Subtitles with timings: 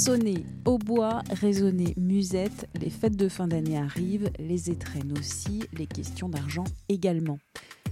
[0.00, 6.30] Sonner, hautbois, résonner, musette, les fêtes de fin d'année arrivent, les étrennes aussi, les questions
[6.30, 7.38] d'argent également.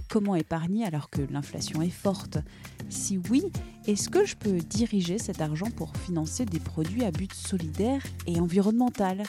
[0.09, 2.39] Comment épargner alors que l'inflation est forte?
[2.89, 3.43] Si oui,
[3.85, 8.39] est-ce que je peux diriger cet argent pour financer des produits à but solidaire et
[8.39, 9.21] environnemental?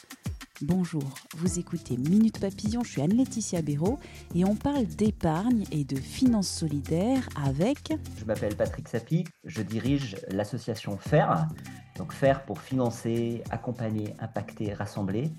[0.63, 1.05] Bonjour,
[1.37, 3.99] vous écoutez Minute Papillon, je suis Anne-Laetitia Béraud
[4.35, 7.93] et on parle d'épargne et de finances solidaires avec...
[8.19, 11.49] Je m'appelle Patrick Sapi, je dirige l'association FAIR,
[12.01, 15.31] donc FAIR pour financer, accompagner, impacter, rassembler,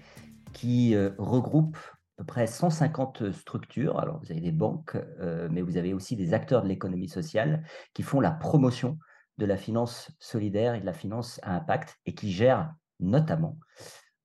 [0.54, 3.98] qui euh, regroupe à peu près 150 structures.
[4.00, 7.64] Alors vous avez des banques, euh, mais vous avez aussi des acteurs de l'économie sociale
[7.96, 9.00] qui font la promotion
[9.40, 13.58] de la finance solidaire et de la finance à impact et qui gèrent notamment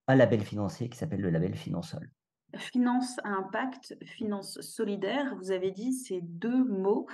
[0.06, 2.10] un label financier qui s'appelle le label Finansol.
[2.54, 7.06] Finance à impact, finance solidaire, vous avez dit ces deux mots.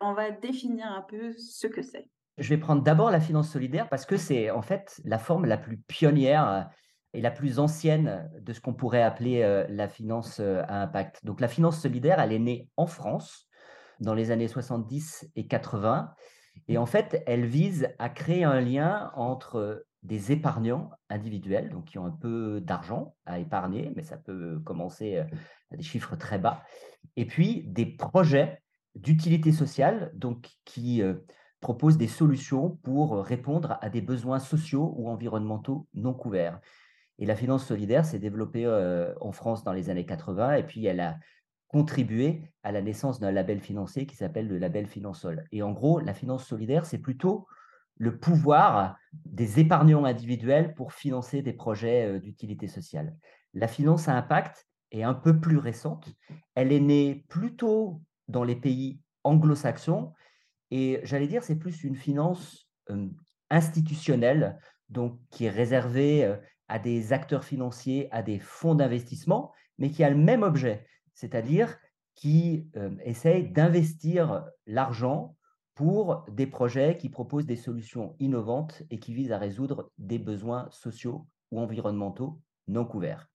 [0.00, 2.08] On va définir un peu ce que c'est.
[2.38, 5.58] Je vais prendre d'abord la finance solidaire parce que c'est en fait la forme la
[5.58, 6.70] plus pionnière
[7.12, 11.24] et la plus ancienne de ce qu'on pourrait appeler euh, la finance euh, à impact.
[11.24, 13.48] Donc la finance solidaire, elle est née en France
[14.00, 16.14] dans les années 70 et 80.
[16.68, 21.98] Et en fait, elle vise à créer un lien entre des épargnants individuels, donc qui
[21.98, 25.24] ont un peu d'argent à épargner, mais ça peut commencer euh,
[25.72, 26.62] à des chiffres très bas,
[27.16, 28.62] et puis des projets
[28.94, 31.02] d'utilité sociale, donc qui
[31.58, 36.60] euh, proposent des solutions pour répondre à des besoins sociaux ou environnementaux non couverts.
[37.18, 40.86] Et la finance solidaire s'est développée euh, en France dans les années 80, et puis
[40.86, 41.18] elle a
[41.66, 45.44] contribué à la naissance d'un label financier qui s'appelle le label Finansol.
[45.52, 47.46] Et en gros, la finance solidaire, c'est plutôt
[47.98, 53.16] le pouvoir des épargnants individuels pour financer des projets euh, d'utilité sociale.
[53.52, 56.08] La finance à impact est un peu plus récente.
[56.54, 60.12] Elle est née plutôt dans les pays anglo-saxons
[60.70, 62.68] et j'allais dire c'est plus une finance
[63.50, 64.58] institutionnelle
[64.88, 66.36] donc qui est réservée
[66.68, 71.76] à des acteurs financiers, à des fonds d'investissement, mais qui a le même objet, c'est-à-dire
[72.14, 72.68] qui
[73.04, 75.36] essaye d'investir l'argent
[75.78, 80.66] pour des projets qui proposent des solutions innovantes et qui visent à résoudre des besoins
[80.72, 83.28] sociaux ou environnementaux non couverts.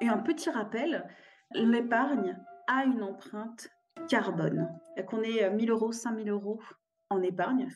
[0.00, 1.08] Et un petit rappel,
[1.54, 2.36] l'épargne
[2.66, 3.68] a une empreinte
[4.08, 4.68] carbone.
[5.06, 6.60] Qu'on ait 1000 euros, 5000 euros
[7.10, 7.68] en épargne,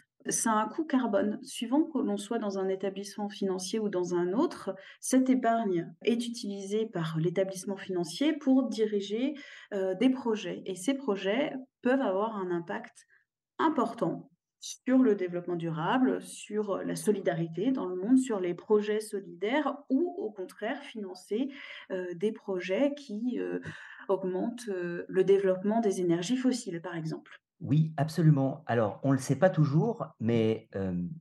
[0.47, 1.39] a un coût carbone.
[1.43, 6.27] Suivant que l'on soit dans un établissement financier ou dans un autre, cette épargne est
[6.27, 9.35] utilisée par l'établissement financier pour diriger
[9.73, 10.63] euh, des projets.
[10.67, 13.07] Et ces projets peuvent avoir un impact
[13.59, 19.77] important sur le développement durable, sur la solidarité dans le monde, sur les projets solidaires
[19.91, 21.51] ou au contraire financer
[22.15, 23.39] des projets qui
[24.09, 27.41] augmentent le développement des énergies fossiles, par exemple.
[27.61, 28.63] Oui, absolument.
[28.67, 30.69] Alors, on ne le sait pas toujours, mais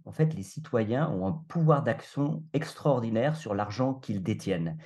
[0.04, 4.78] en fait, les citoyens ont un pouvoir d'action extraordinaire sur l'argent qu'ils détiennent.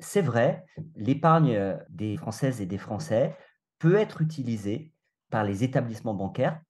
[0.00, 0.64] C'est vrai,
[0.96, 3.36] l'épargne des Françaises et des Français
[3.78, 4.92] peut être utilisée
[5.30, 6.60] par les établissements bancaires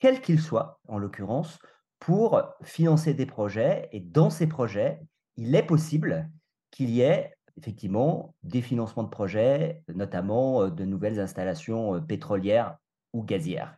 [0.00, 1.58] quel qu'il soit, en l'occurrence,
[1.98, 3.88] pour financer des projets.
[3.92, 5.00] Et dans ces projets,
[5.36, 6.30] il est possible
[6.70, 12.78] qu'il y ait effectivement des financements de projets, notamment de nouvelles installations pétrolières
[13.12, 13.76] ou gazières.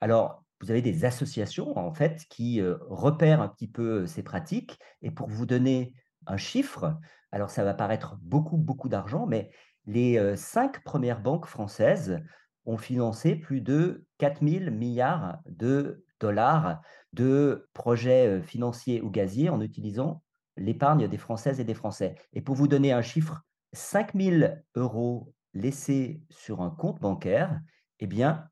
[0.00, 4.78] Alors, vous avez des associations, en fait, qui repèrent un petit peu ces pratiques.
[5.02, 5.94] Et pour vous donner
[6.26, 6.98] un chiffre,
[7.32, 9.50] alors ça va paraître beaucoup, beaucoup d'argent, mais
[9.86, 12.20] les cinq premières banques françaises
[12.66, 16.82] ont financé plus de 4 000 milliards de dollars
[17.12, 20.22] de projets financiers ou gaziers en utilisant
[20.60, 22.14] l'épargne des Françaises et des Français.
[22.32, 23.42] Et pour vous donner un chiffre,
[23.72, 27.60] 5 000 euros laissés sur un compte bancaire,
[27.98, 28.48] eh bien,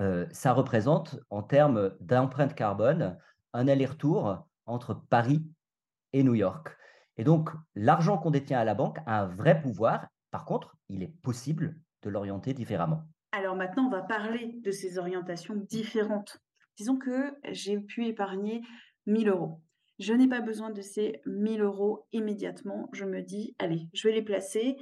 [0.00, 3.18] euh, ça représente en termes d'empreinte carbone
[3.52, 5.44] un aller-retour entre Paris
[6.12, 6.76] et New York.
[7.16, 10.06] Et donc, l'argent qu'on détient à la banque a un vrai pouvoir.
[10.30, 13.02] Par contre, il est possible de l'orienter différemment.
[13.32, 16.38] Alors maintenant, on va parler de ces orientations différentes.
[16.76, 18.62] Disons que j'ai pu épargner
[19.06, 19.60] 1000 euros.
[20.00, 22.88] Je n'ai pas besoin de ces 1000 euros immédiatement.
[22.92, 24.78] Je me dis, allez, je vais les placer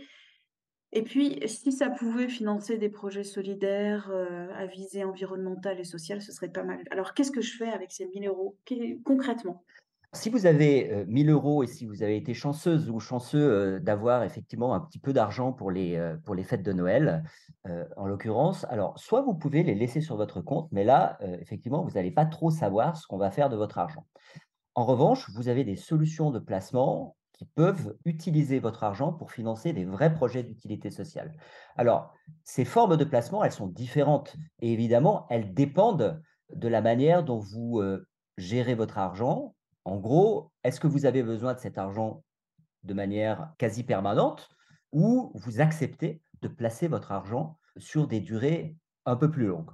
[0.92, 6.20] Et puis, si ça pouvait financer des projets solidaires, heu, à visée environnementale et sociale,
[6.22, 6.82] ce serait pas mal.
[6.90, 8.58] Alors qu'est-ce que je fais avec ces 1 000 €?
[8.66, 9.64] Qu'est concrètement?
[10.14, 13.76] Si vous avez, heu, 1 000 € et si vous avez été chanceuse ou chanceux,
[13.76, 17.22] heu, d'avoir effectivement un petit peu d'argent pour les, heu, pour les fêtes de Noël,
[17.96, 21.90] en l'occurrence, alors soit vous pouvez les laisser sur votre compte, mais là, effectivement, vous
[21.92, 24.06] n'allez pas trop savoir ce qu'on va faire de votre argent.
[24.78, 29.72] En revanche, vous avez des solutions de placement qui peuvent utiliser votre argent pour financer
[29.72, 31.36] des vrais projets d'utilité sociale.
[31.76, 32.14] Alors,
[32.44, 36.22] ces formes de placement, elles sont différentes et évidemment, elles dépendent
[36.54, 39.56] de la manière dont vous, heu, gérez votre argent.
[39.84, 42.22] En gros, est-ce que vous avez besoin de cet argent
[42.84, 44.48] de manière quasi permanente
[44.92, 49.70] ou vous acceptez de placer votre argent sur des durées un peu plus longues?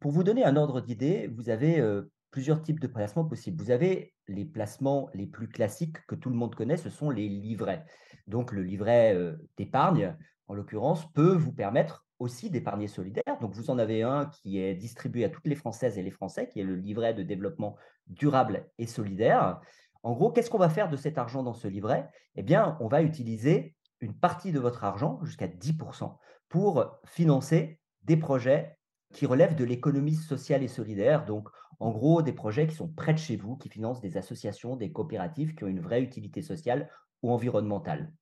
[0.00, 3.60] Pour vous donner un ordre d'idée, vous avez, heu, plusieurs types de placements possibles.
[3.60, 7.28] Vous avez les placements les plus classiques que tout le monde connaît, ce sont les
[7.28, 7.84] livrets.
[8.28, 13.40] Donc le livret, heu, d'épargne, en l'occurrence, peut vous permettre aussi d'épargner solidaire.
[13.40, 16.48] Donc vous en avez un qui est distribué à toutes les Françaises et les Français,
[16.48, 17.74] qui est le livret de développement
[18.06, 19.60] durable et solidaire.
[20.04, 22.08] En gros, qu'est-ce qu'on va faire de cet argent dans ce livret?
[22.36, 26.16] Eh bien, on va utiliser une partie de votre argent, jusqu'à 10%
[26.48, 28.77] pour financer des projets
[29.12, 31.24] qui relèvent de l'économie sociale et solidaire.
[31.24, 31.48] Donc,
[31.80, 34.92] en gros, des projets qui sont près de chez vous, qui financent des associations, des
[34.92, 36.90] coopératives qui ont une vraie utilité sociale
[37.22, 38.12] ou environnementale.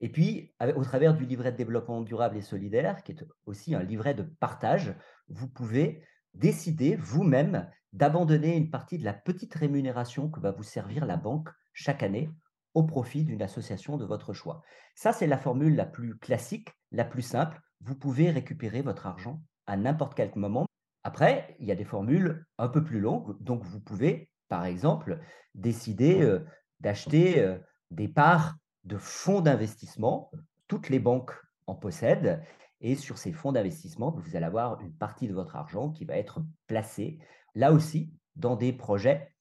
[0.00, 3.82] Et puis, au travers du livret de développement durable et solidaire, qui est aussi un
[3.82, 4.94] livret de partage,
[5.28, 11.04] vous pouvez décider vous-même d'abandonner une partie de la petite rémunération que va vous servir
[11.04, 12.30] la banque chaque année
[12.74, 14.62] au profit d'une association de votre choix.
[14.94, 17.60] Ça, c'est la formule la plus classique, la plus simple.
[17.80, 20.66] Vous pouvez récupérer votre argent à n'importe quel moment.
[21.04, 23.40] Après, il y a des formules un peu plus longues.
[23.40, 25.20] Donc, vous pouvez, par exemple,
[25.54, 26.44] décider euh,
[26.80, 27.58] d'acheter euh,
[27.90, 30.30] des parts de fonds d'investissement.
[30.66, 31.32] Toutes les banques
[31.66, 32.42] en possèdent.
[32.80, 36.16] Et sur ces fonds d'investissement, vous allez avoir une partie de votre argent qui va
[36.16, 37.18] être placée,
[37.54, 39.32] là aussi, dans des projets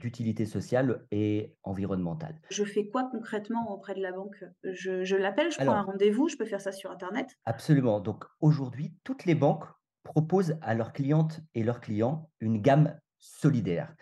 [0.00, 2.40] d'utilité sociale et environnementale.
[2.50, 4.44] Je fais quoi concrètement auprès de la banque?
[4.64, 7.28] Je, je l'appelle, je prends un rendez-vous, je peux faire ça sur Internet?
[7.44, 8.00] absolument.
[8.00, 9.64] Donc aujourd'hui, toutes les banques
[10.02, 13.94] proposent à leurs clientes et leurs clients une gamme solidaire.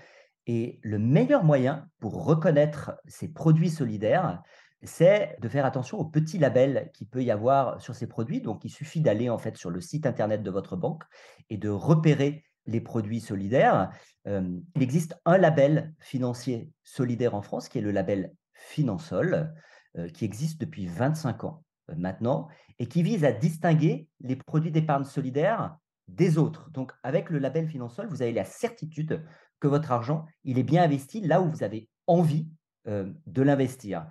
[0.47, 4.43] Et le meilleur moyen pour reconnaître ces produits solidaires,
[4.83, 8.41] c'est de faire attention aux petits labels qu'il peut y avoir sur ces produits.
[8.41, 11.03] Donc, il suffit d'aller en fait sur le site internet de votre banque
[11.51, 13.91] et de repérer les produits solidaires.
[14.29, 19.55] Euh, il existe un label financier solidaire en France qui est le label Finansol,
[19.97, 22.49] euh, qui existe depuis 25 ans euh, maintenant
[22.79, 25.77] et qui vise à distinguer les produits d'épargne solidaire
[26.09, 26.71] des autres.
[26.71, 29.25] Donc, avec le label Finansol, vous avez la certitude
[29.61, 32.49] que votre argent, il est bien investi là où vous avez envie
[32.87, 34.07] de l'investir.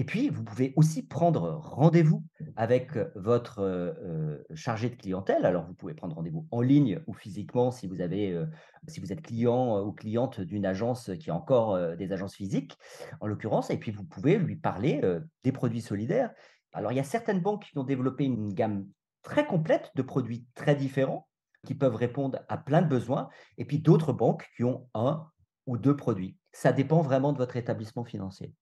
[0.00, 2.22] Et puis, vous pouvez aussi prendre rendez-vous
[2.54, 3.96] avec votre
[4.54, 5.44] chargé de clientèle.
[5.44, 10.40] Alors, vous pouvez prendre rendez-vous en ligne ou physiquement si vous, êtes client ou cliente
[10.40, 12.78] d'une agence qui a encore des agences physiques,
[13.20, 13.70] en l'occurrence.
[13.70, 15.02] Et puis, vous pouvez lui parler
[15.42, 16.30] des produits solidaires.
[16.72, 18.86] Alors, il y a certaines banques qui ont développé une gamme
[19.22, 21.26] très complète de produits très différents
[21.66, 23.30] qui peuvent répondre à plein de besoins.
[23.56, 25.26] Et puis, d'autres banques qui ont un
[25.66, 26.36] ou deux produits.
[26.52, 28.54] Ça dépend vraiment de votre établissement financier.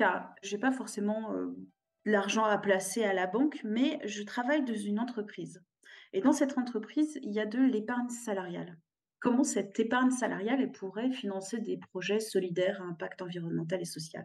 [0.00, 4.64] Autre cas, j'ai pas forcément, de l'argent à placer à la banque, mais je travaille
[4.64, 5.62] dans une entreprise
[6.14, 8.78] et dans cette entreprise, il y a de l'épargne salariale.
[9.20, 14.24] Comment cette épargne salariale, pourrait financer des projets solidaires à impact environnemental et social?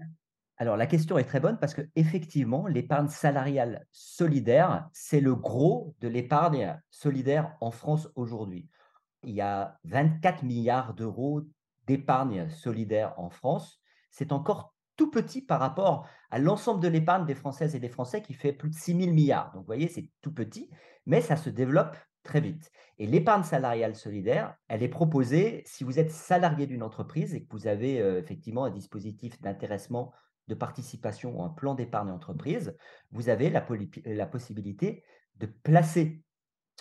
[0.56, 5.94] Alors, la question est très bonne parce que effectivement, l'épargne salariale solidaire, c'est le gros
[6.00, 8.70] de l'épargne solidaire en France aujourd'hui.
[9.24, 11.42] Il y a 24 milliards d'euros
[11.86, 13.82] d'épargne solidaire en France.
[14.10, 18.22] C'est encore tout petit par rapport à l'ensemble de l'épargne des Françaises et des Français
[18.22, 19.52] qui fait plus de 6 000 milliards.
[19.54, 20.70] Donc, vous voyez, c'est tout petit,
[21.06, 22.72] mais ça se développe très vite.
[22.98, 27.52] Et l'épargne salariale solidaire, elle est proposée si vous êtes salarié d'une entreprise et que
[27.52, 30.14] vous avez euh, effectivement un dispositif d'intéressement
[30.48, 32.76] de participation ou un plan d'épargne entreprise,
[33.12, 33.66] vous avez la,
[34.06, 35.04] la possibilité
[35.38, 36.24] de placer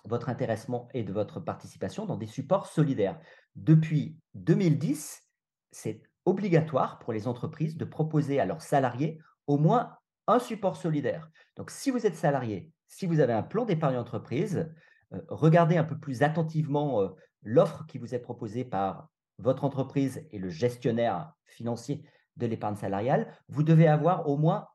[0.05, 3.19] votre intéressement et de votre participation dans des supports solidaires.
[3.57, 5.23] Depuis 2010,
[5.71, 11.31] c'est obligatoire pour les entreprises de proposer à leurs salariés au moins un support solidaire.
[11.57, 14.73] Donc, si vous êtes salarié, si vous avez un plan d'épargne entreprise,
[15.13, 17.09] euh, regardez un peu plus attentivement euh,
[17.43, 22.05] l'offre qui vous est proposée par votre entreprise et le gestionnaire financier
[22.37, 24.69] de l'épargne salariale, vous devez avoir au moins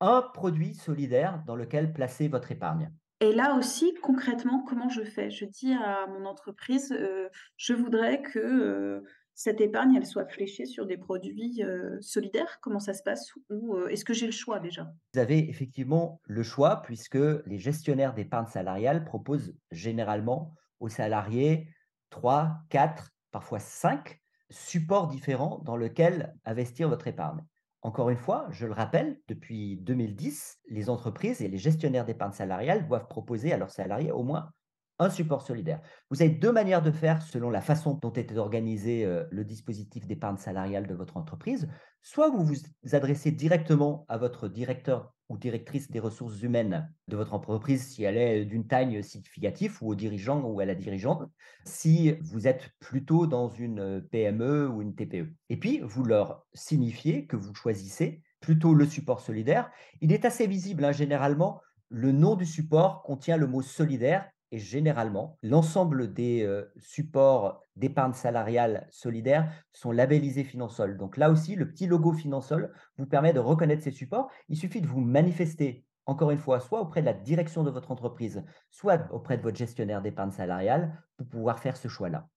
[0.00, 2.92] un produit solidaire dans lequel placer votre épargne.
[3.20, 5.30] Et là aussi, concrètement, comment je fais?
[5.30, 9.02] Je dis à mon entreprise, heu: «Je voudrais que,
[9.38, 12.58] cette épargne, elle soit fléchée sur des produits euh, solidaires?
[12.62, 13.34] Comment ça se passe?
[13.50, 14.90] Ou euh, est-ce que j'ai le choix déjà?
[15.12, 21.68] Vous avez effectivement le choix puisque les gestionnaires d'épargne salariale proposent généralement aux salariés
[22.08, 27.44] 3, 4, parfois 5 supports différents dans lesquels investir votre épargne.
[27.82, 32.88] Encore une fois, je le rappelle, depuis 2010, les entreprises et les gestionnaires d'épargne salariale
[32.88, 34.50] doivent proposer à leurs salariés au moins
[34.98, 35.80] un support solidaire.
[36.10, 40.06] Vous avez deux manières de faire selon la façon dont est organisé euh, le dispositif
[40.06, 41.68] d'épargne salariale de votre entreprise.
[42.02, 42.56] Soit vous vous
[42.92, 48.16] adressez directement à votre directeur ou directrice des ressources humaines de votre entreprise si elle
[48.16, 51.28] est d'une taille significative ou au dirigeant ou à la dirigeante
[51.64, 55.32] si vous êtes plutôt dans une PME ou une TPE.
[55.48, 59.70] Et puis, vous leur signifiez que vous choisissez plutôt le support solidaire.
[60.00, 64.58] Il est assez visible, hein, généralement, le nom du support contient le mot solidaire et
[64.58, 70.96] généralement, l'ensemble des euh, supports d'épargne salariale solidaire sont labellisés Finansol.
[70.96, 74.30] Donc là aussi, le petit logo Finansol vous permet de reconnaître ces supports.
[74.48, 77.90] Il suffit de vous manifester, encore une fois, soit auprès de la direction de votre
[77.90, 82.28] entreprise, soit auprès de votre gestionnaire d'épargne salariale pour pouvoir faire ce choix-là.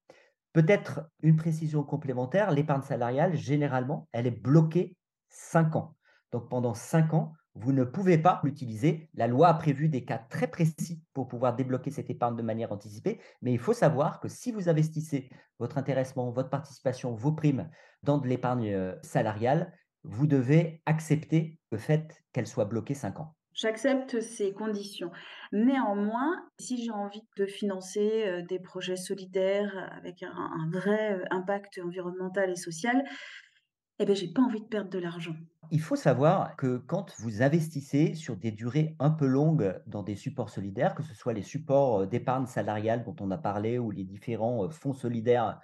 [0.52, 4.98] Peut-être une précision complémentaire, l'épargne salariale, généralement, elle est bloquée
[5.30, 5.96] 5 ans.
[6.32, 9.10] Donc pendant 5 ans, vous ne pouvez pas l'utiliser.
[9.14, 12.72] La loi a prévu des cas très précis pour pouvoir débloquer cette épargne de manière
[12.72, 17.70] anticipée, mais il faut savoir que si vous investissez votre intéressement, votre participation, vos primes
[18.02, 19.74] dans de l'épargne euh, salariale,
[20.04, 23.36] vous devez accepter le fait qu'elle soit bloquée 5 ans.
[23.54, 25.12] J'accepte ces conditions.
[25.52, 31.82] Néanmoins, si j'ai envie de financer euh, des projets solidaires avec un, vrai euh, impact
[31.84, 33.04] environnemental et social,
[34.00, 35.36] eh bien, j'ai pas envie de perdre de l'argent.
[35.72, 40.16] Il faut savoir que quand vous investissez sur des durées un peu longues dans des
[40.16, 44.04] supports solidaires, que ce soit les supports d'épargne salariale dont on a parlé ou les
[44.04, 45.60] différents fonds solidaires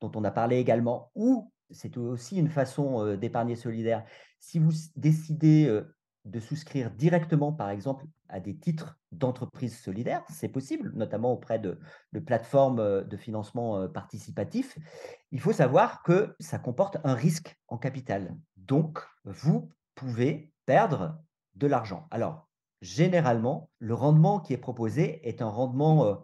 [0.00, 4.04] dont on a parlé également, ou c'est aussi une façon d'épargner solidaire,
[4.40, 5.82] si vous décidez
[6.26, 11.78] de souscrire directement, par exemple, à des titres d'entreprise solidaire, c'est possible, notamment auprès de,
[12.18, 14.76] plateformes euh, de financement euh, participatif.
[15.30, 18.36] Il faut savoir que ça comporte un risque en capital.
[18.56, 21.18] Donc, vous pouvez perdre
[21.54, 22.08] de l'argent.
[22.10, 22.48] Alors,
[22.82, 26.14] généralement, le rendement qui est proposé est un rendement euh,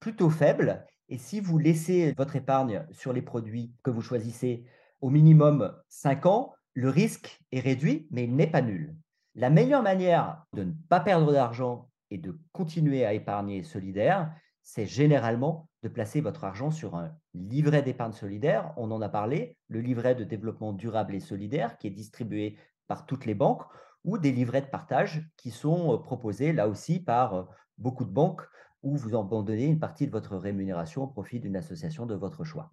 [0.00, 0.86] plutôt faible.
[1.08, 4.64] Et si vous laissez votre épargne sur les produits que vous choisissez
[5.02, 8.96] au minimum 5 ans, le risque est réduit, mais il n'est pas nul.
[9.36, 14.86] La meilleure manière de ne pas perdre d'argent et de continuer à épargner solidaire, c'est
[14.86, 18.72] généralement de placer votre argent sur un livret d'épargne solidaire.
[18.76, 23.06] On en a parlé, le livret de développement durable et solidaire qui est distribué par
[23.06, 23.64] toutes les banques
[24.04, 27.42] ou des livrets de partage qui sont euh, proposés là aussi par euh,
[27.76, 28.42] beaucoup de banques
[28.84, 32.70] où vous abandonnez une partie de votre rémunération au profit d'une association de votre choix.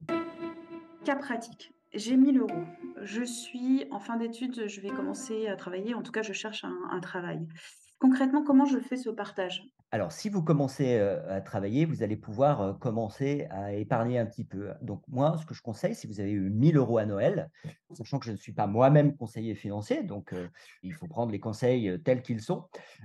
[1.05, 1.73] Cas pratique.
[1.93, 2.63] J'ai 1000 euros.
[3.01, 5.93] Je suis en fin d'études, je vais commencer à travailler.
[5.93, 7.45] En tout cas, je cherche un, travail.
[7.99, 9.67] Concrètement, comment je fais ce partage?
[9.93, 14.69] Alors, si vous commencez à travailler, vous allez pouvoir commencer à épargner un petit peu.
[14.81, 17.49] Donc, moi, ce que je conseille, si vous avez eu 1000 euros à Noël,
[17.91, 20.33] sachant que je ne suis pas moi-même conseiller financier, donc
[20.81, 22.63] il faut prendre les conseils tels qu'ils sont,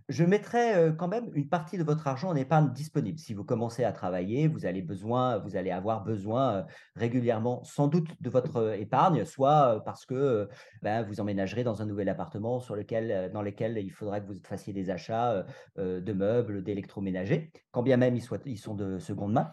[0.08, 3.18] je mettrai quand même une partie de votre argent en épargne disponible.
[3.18, 8.10] Si vous commencez à travailler, vous allez, besoin, vous allez avoir besoin régulièrement, sans doute,
[8.20, 10.48] de votre épargne, soit parce que
[10.82, 14.38] ben, vous emménagerez dans un nouvel appartement sur lequel, dans lequel il faudra que vous
[14.44, 15.44] fassiez des achats
[15.76, 19.52] de meubles, des électroménagers, quand bien même ils, soient, ils sont de seconde main.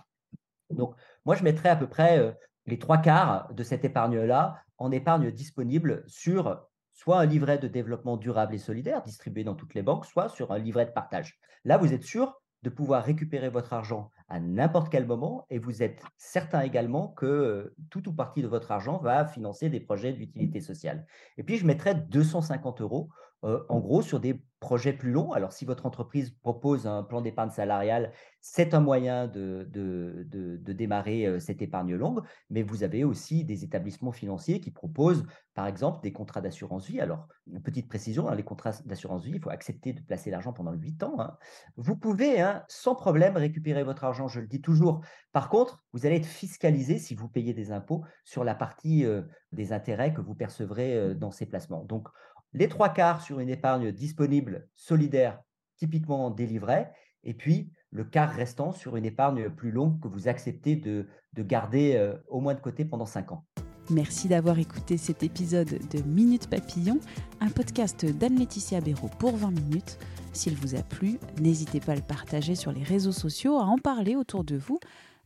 [0.69, 2.31] Donc, moi, je mettrais à peu près euh,
[2.65, 8.17] les trois quarts de cette épargne-là en épargne disponible sur soit un livret de développement
[8.17, 11.39] durable et solidaire distribué dans toutes les banques, soit sur un livret de partage.
[11.65, 15.83] Là, vous êtes sûr de pouvoir récupérer votre argent à n'importe quel moment et vous
[15.83, 20.13] êtes certain également que euh, tout ou partie de votre argent va financer des projets
[20.13, 21.05] d'utilité sociale.
[21.37, 23.09] Et puis, je mettrais 250 euros
[23.43, 25.33] euh, en gros sur des projets plus longs.
[25.33, 31.25] Alors, si votre entreprise propose un plan d'épargne salariale, c'est un moyen de, de, démarrer
[31.25, 35.99] euh, cette épargne longue, mais vous avez aussi des établissements financiers qui proposent, par exemple,
[36.01, 37.01] des contrats d'assurance vie.
[37.01, 40.53] Alors, une petite précision, hein, les contrats d'assurance vie, il faut accepter de placer l'argent
[40.53, 41.19] pendant 8 ans.
[41.19, 41.37] Hein.
[41.75, 45.01] Vous pouvez, hein, sans problème, récupérer votre argent, je le dis toujours.
[45.33, 49.23] Par contre, vous allez être fiscalisé si vous payez des impôts sur la partie euh,
[49.51, 51.83] des intérêts que vous percevrez dans ces placements.
[51.83, 52.07] Donc,
[52.53, 55.41] les trois quarts sur une épargne disponible, solidaire,
[55.77, 56.87] typiquement délivrée,
[57.23, 61.07] et puis le quart restant sur une épargne plus longue que vous acceptez de,
[61.37, 63.45] garder euh, au moins de côté pendant cinq ans.
[63.89, 66.99] Merci d'avoir écouté cet épisode de Minute Papillon,
[67.41, 69.99] un podcast d'Anne-Laetitia Béraud pour 20 minutes.
[70.31, 73.77] S'il vous a plu, n'hésitez pas à le partager sur les réseaux sociaux, à en
[73.77, 74.79] parler autour de vous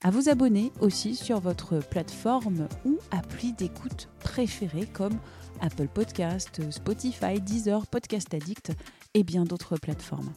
[0.03, 5.17] à vous abonner aussi sur votre plateforme ou appli d'écoute préférée comme
[5.61, 8.71] Apple Podcast, Spotify, Deezer, Podcast Addict
[9.13, 10.31] et bien d'autres plateformes.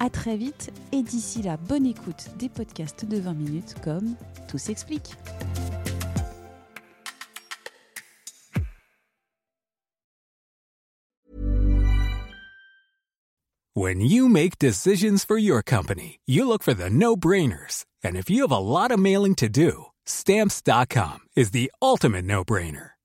[0.00, 4.16] À très vite et d'ici là, bonne écoute des podcasts de 20 minutes comme
[4.48, 5.14] Tout s'explique.
[13.74, 17.86] When you make decisions for your company, you look for the no-brainers.
[18.04, 22.91] And if you have a lot of mailing to do, stamps.com is the ultimate no-brainer.